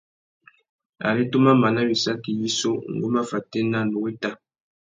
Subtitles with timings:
[1.09, 4.29] Ari tu má mana wissaki yissú, ngu má fatēna, nnú wéta.